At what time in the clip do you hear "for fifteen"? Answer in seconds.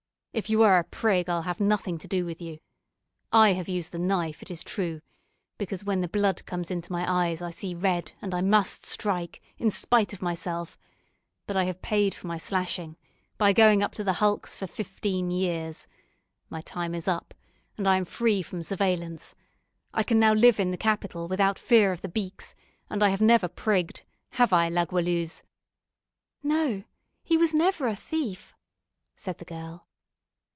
14.55-15.31